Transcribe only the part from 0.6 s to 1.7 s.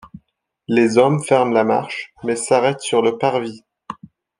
Les hommes ferment la